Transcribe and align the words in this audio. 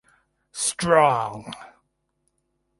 Strong. 0.63 1.53